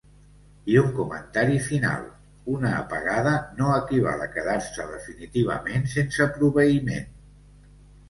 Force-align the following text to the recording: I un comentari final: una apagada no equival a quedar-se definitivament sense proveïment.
I 0.75 0.77
un 0.83 0.87
comentari 0.99 1.59
final: 1.65 2.07
una 2.55 2.73
apagada 2.79 3.35
no 3.61 3.69
equival 3.77 4.27
a 4.27 4.31
quedar-se 4.39 4.89
definitivament 4.97 5.89
sense 5.97 6.33
proveïment. 6.43 7.11